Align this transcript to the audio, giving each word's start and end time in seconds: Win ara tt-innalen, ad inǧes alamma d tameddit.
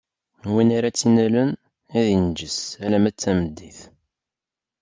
Win 0.53 0.69
ara 0.77 0.89
tt-innalen, 0.91 1.51
ad 1.97 2.05
inǧes 2.15 2.59
alamma 2.85 3.09
d 3.13 3.15
tameddit. 3.19 3.79